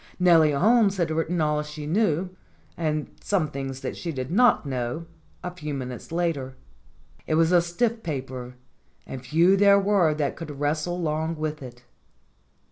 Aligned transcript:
Nellie 0.19 0.51
Holmes 0.53 0.97
had 0.97 1.11
writ 1.11 1.27
ten 1.27 1.39
all 1.41 1.61
she 1.61 1.85
knew, 1.85 2.31
and 2.75 3.11
some 3.21 3.49
things 3.51 3.81
that 3.81 3.95
she 3.95 4.11
did 4.11 4.31
not 4.31 4.65
know, 4.65 5.05
a 5.43 5.51
few 5.51 5.75
minutes 5.75 6.11
later. 6.11 6.55
It 7.27 7.35
was 7.35 7.51
a 7.51 7.61
stiff 7.61 8.01
paper, 8.01 8.55
and 9.05 9.23
few 9.23 9.55
there 9.55 9.79
were 9.79 10.15
that 10.15 10.35
could 10.35 10.59
wrestle 10.59 10.99
long 10.99 11.35
with 11.35 11.61
it. 11.61 11.83